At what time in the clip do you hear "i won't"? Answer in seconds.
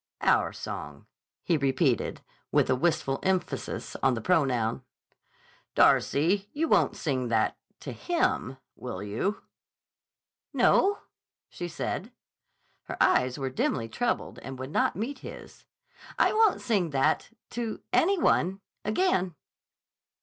16.17-16.61